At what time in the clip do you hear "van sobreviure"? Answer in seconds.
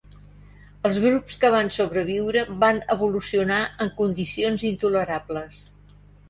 1.55-2.43